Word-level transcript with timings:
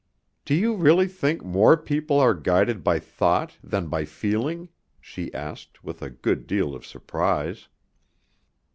"Do 0.45 0.55
you 0.55 0.73
really 0.77 1.07
think 1.07 1.45
more 1.45 1.77
people 1.77 2.19
are 2.19 2.33
guided 2.33 2.83
by 2.83 2.97
thought 2.97 3.59
than 3.63 3.85
by 3.85 4.05
feeling?" 4.05 4.69
she 4.99 5.31
asked 5.31 5.83
with 5.83 6.01
a 6.01 6.09
good 6.09 6.47
deal 6.47 6.73
of 6.73 6.87
surprise. 6.87 7.67